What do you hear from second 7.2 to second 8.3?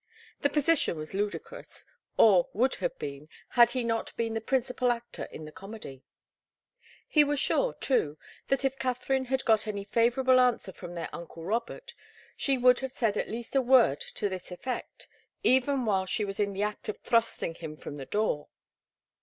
was sure, too,